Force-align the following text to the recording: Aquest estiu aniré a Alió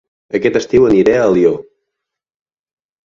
Aquest 0.39 0.55
estiu 0.61 0.87
aniré 0.87 1.15
a 1.19 1.27
Alió 1.33 1.53